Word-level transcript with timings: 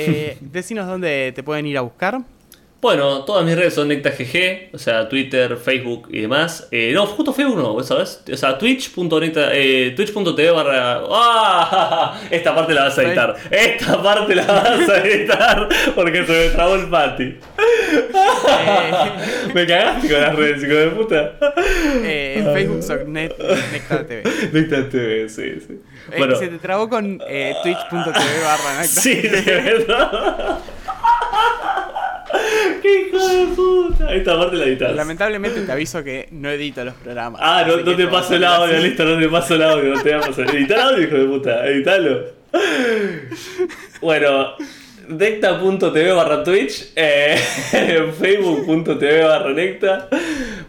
Eh, 0.00 0.36
decinos 0.40 0.86
dónde 0.86 1.32
te 1.34 1.42
pueden 1.42 1.66
ir 1.66 1.78
a 1.78 1.82
buscar. 1.82 2.22
Bueno, 2.80 3.24
todas 3.26 3.44
mis 3.44 3.54
redes 3.56 3.74
son 3.74 3.88
NectaGG, 3.88 4.70
o 4.74 4.78
sea, 4.78 5.06
Twitter, 5.06 5.58
Facebook 5.58 6.08
y 6.10 6.22
demás. 6.22 6.66
Eh, 6.70 6.92
no, 6.94 7.04
justo 7.06 7.34
Facebook 7.34 7.58
no, 7.58 7.82
¿sabes? 7.82 8.22
O 8.32 8.36
sea, 8.38 8.56
twitch.necta, 8.56 9.50
eh, 9.52 9.92
twitch.tv 9.94 10.50
barra... 10.50 11.02
¡Ah! 11.10 12.18
Esta 12.30 12.54
parte 12.54 12.72
la 12.72 12.84
vas 12.84 12.98
a 12.98 13.02
editar. 13.02 13.36
Esta 13.50 14.02
parte 14.02 14.34
la 14.34 14.46
vas 14.46 14.88
a 14.88 14.98
editar 15.04 15.68
porque 15.94 16.24
se 16.24 16.32
me 16.32 16.48
trabó 16.54 16.74
el 16.76 16.88
pati. 16.88 17.24
Eh, 17.24 18.92
me 19.54 19.66
cagaste 19.66 20.08
con 20.08 20.20
las 20.20 20.34
redes, 20.36 20.62
hijo 20.62 20.74
de 20.74 20.86
puta. 20.88 21.34
eh, 22.04 22.34
en 22.38 22.54
Facebook 22.54 22.82
son 22.82 23.12
Net, 23.12 23.32
Nectar 23.72 24.04
TV. 24.04 24.22
Necta 24.52 24.88
TV, 24.88 25.28
sí, 25.28 25.42
sí. 25.66 25.74
Eh, 26.12 26.14
Bueno, 26.18 26.34
Se 26.36 26.48
te 26.48 26.58
trabó 26.58 26.88
con 26.88 27.20
eh, 27.28 27.54
twitch.tv 27.62 28.02
barra 28.42 28.84
sí, 28.84 29.16
de 29.16 29.40
verdad. 29.42 30.58
¡Qué 32.90 33.08
hijo 33.08 33.28
de 33.28 33.46
puta! 33.54 34.14
Esta 34.14 34.38
parte 34.38 34.56
la 34.56 34.64
editas. 34.64 34.94
Lamentablemente 34.94 35.60
te 35.60 35.72
aviso 35.72 36.02
que 36.02 36.28
no 36.32 36.50
edito 36.50 36.84
los 36.84 36.94
programas. 36.94 37.40
Ah, 37.42 37.64
no, 37.66 37.78
no 37.78 37.96
te 37.96 38.06
paso 38.06 38.34
el 38.34 38.44
audio, 38.44 38.76
así. 38.76 38.88
listo, 38.88 39.04
no 39.04 39.18
te 39.18 39.28
paso 39.28 39.54
el 39.54 39.62
audio, 39.62 39.94
no 39.94 40.02
te 40.02 40.14
vamos 40.14 40.38
a 40.38 40.42
editar 40.42 40.78
el 40.78 40.84
audio, 40.84 41.02
hijo 41.02 41.16
de 41.16 41.24
puta, 41.26 41.66
editalo. 41.66 42.24
Bueno, 44.00 44.56
Necta.tv 45.08 46.12
barra 46.12 46.42
Twitch, 46.42 46.92
eh, 46.96 47.36
Facebook.tv 48.18 49.24
barra 49.24 49.52
Necta. 49.52 50.08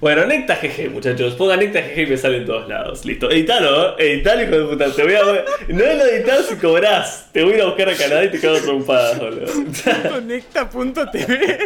Bueno, 0.02 0.26
Necta 0.26 0.56
GG, 0.56 0.90
muchachos. 0.90 1.36
Pongan 1.36 1.60
Necta 1.60 1.80
GG 1.80 2.00
y 2.00 2.06
me 2.08 2.18
sale 2.18 2.38
en 2.38 2.46
todos 2.48 2.68
lados. 2.68 3.06
Listo. 3.06 3.30
Editalo, 3.30 4.00
¿eh? 4.00 4.14
Editalo, 4.16 4.42
hijo 4.42 4.58
de 4.58 4.66
puta. 4.66 4.92
Te 4.96 5.04
voy 5.04 5.14
a. 5.14 5.20
No 5.20 5.78
lo 5.78 6.06
editas 6.06 6.48
si 6.48 6.56
cobrás. 6.56 7.30
Te 7.32 7.44
voy 7.44 7.54
a 7.54 7.56
ir 7.58 7.62
a 7.62 7.66
buscar 7.66 7.90
a 7.90 7.96
Canadá 7.96 8.26
y 8.26 8.30
te 8.30 8.40
cago 8.40 8.58
trompadas, 8.58 9.20
boludo. 9.20 9.46
Necta.tv. 10.22 11.58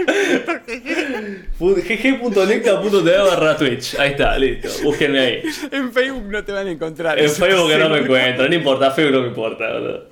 gg.necta.tv 1.58 3.17
barra 3.25 3.55
Twitch. 3.55 3.95
Ahí 3.97 4.11
está, 4.11 4.38
listo. 4.38 4.67
Búsquenme 4.83 5.20
ahí. 5.20 5.42
En 5.72 5.94
Facebook 5.94 6.25
no 6.25 6.44
te 6.44 6.52
van 6.52 6.67
a 6.67 6.72
encontrar. 6.72 7.17
En 7.17 7.30
Facebook 7.31 7.72
no 7.80 7.89
me 7.89 7.99
encuentro, 7.99 8.49
no 8.49 8.53
importa, 8.53 8.92
Facebook 8.92 9.14
no 9.14 9.22
me 9.22 9.27
importa, 9.30 9.72
boludo. 9.72 10.09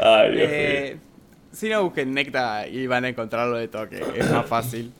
Ay, 0.00 0.32
Dios 0.32 0.48
mío. 0.48 0.58
Eh, 0.58 0.96
si 1.50 1.70
no 1.70 1.82
busquen 1.84 2.12
Necta 2.12 2.68
y 2.68 2.86
van 2.86 3.06
a 3.06 3.08
encontrarlo 3.08 3.56
de 3.56 3.68
toque, 3.68 4.02
es 4.14 4.30
más 4.30 4.44
fácil. 4.44 4.92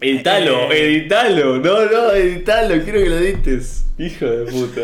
Editalo, 0.00 0.70
eh. 0.72 0.84
editalo, 0.84 1.58
no, 1.58 1.84
no, 1.86 2.10
editalo, 2.12 2.82
quiero 2.84 2.98
que 3.00 3.08
lo 3.10 3.16
edites. 3.16 3.84
Hijo 3.98 4.26
de 4.26 4.50
puta. 4.50 4.80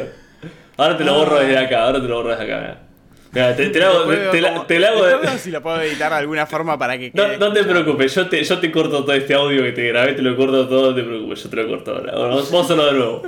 Ahora 0.76 0.96
te 0.96 1.04
lo 1.04 1.14
borro 1.14 1.38
desde 1.38 1.56
acá, 1.58 1.84
ahora 1.84 2.00
te 2.02 2.08
lo 2.08 2.16
borro 2.16 2.30
desde 2.30 2.44
acá. 2.52 2.58
Mira, 3.32 3.46
Mira, 3.48 3.56
te, 3.56 3.68
te 3.70 3.78
lo 3.80 3.86
hago, 3.86 3.98
Después 4.10 4.30
te, 4.32 4.40
la- 4.40 4.66
te 4.66 4.78
la 4.78 4.88
hago. 4.88 5.38
si 5.38 5.50
lo 5.50 5.60
puedo 5.62 5.80
editar 5.80 6.10
de 6.12 6.18
alguna 6.18 6.46
forma 6.46 6.78
para 6.78 6.98
que 6.98 7.10
No, 7.14 7.24
quede 7.24 7.38
no 7.38 7.52
te 7.52 7.64
preocupes, 7.64 8.14
yo 8.14 8.28
te, 8.28 8.42
yo 8.42 8.58
te 8.58 8.70
corto 8.72 9.04
todo 9.04 9.12
este 9.14 9.34
audio 9.34 9.62
que 9.62 9.72
te 9.72 9.88
grabé, 9.88 10.14
te 10.14 10.22
lo 10.22 10.36
corto 10.36 10.68
todo, 10.68 10.90
no 10.90 10.96
te 10.96 11.02
preocupes, 11.02 11.42
yo 11.44 11.48
te 11.50 11.56
lo 11.56 11.68
corto 11.68 11.92
ahora. 11.92 12.12
Bueno, 12.12 12.28
vamos 12.36 12.52
a 12.54 12.60
hacerlo 12.60 12.86
de 12.86 12.92
nuevo. 12.92 13.22